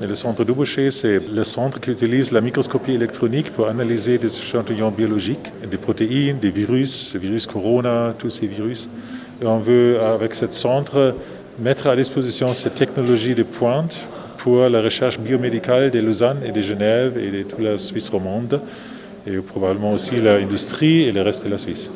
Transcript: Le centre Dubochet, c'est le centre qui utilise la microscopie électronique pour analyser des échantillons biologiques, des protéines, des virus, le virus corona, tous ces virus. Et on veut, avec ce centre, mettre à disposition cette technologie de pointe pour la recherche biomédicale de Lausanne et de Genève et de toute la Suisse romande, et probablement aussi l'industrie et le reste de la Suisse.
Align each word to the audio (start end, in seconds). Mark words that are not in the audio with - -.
Le 0.00 0.14
centre 0.14 0.44
Dubochet, 0.44 0.90
c'est 0.90 1.20
le 1.28 1.44
centre 1.44 1.80
qui 1.80 1.90
utilise 1.90 2.32
la 2.32 2.40
microscopie 2.40 2.92
électronique 2.92 3.52
pour 3.52 3.68
analyser 3.68 4.18
des 4.18 4.36
échantillons 4.36 4.90
biologiques, 4.90 5.52
des 5.70 5.76
protéines, 5.76 6.38
des 6.38 6.50
virus, 6.50 7.14
le 7.14 7.20
virus 7.20 7.46
corona, 7.46 8.14
tous 8.18 8.30
ces 8.30 8.46
virus. 8.46 8.88
Et 9.40 9.46
on 9.46 9.58
veut, 9.58 10.00
avec 10.00 10.34
ce 10.34 10.46
centre, 10.50 11.14
mettre 11.58 11.86
à 11.86 11.96
disposition 11.96 12.52
cette 12.54 12.74
technologie 12.74 13.34
de 13.34 13.42
pointe 13.42 14.06
pour 14.38 14.68
la 14.68 14.80
recherche 14.80 15.20
biomédicale 15.20 15.90
de 15.90 16.00
Lausanne 16.00 16.38
et 16.44 16.50
de 16.50 16.62
Genève 16.62 17.16
et 17.16 17.30
de 17.30 17.42
toute 17.42 17.60
la 17.60 17.78
Suisse 17.78 18.08
romande, 18.08 18.60
et 19.26 19.36
probablement 19.38 19.92
aussi 19.92 20.16
l'industrie 20.16 21.02
et 21.02 21.12
le 21.12 21.22
reste 21.22 21.44
de 21.44 21.50
la 21.50 21.58
Suisse. 21.58 21.92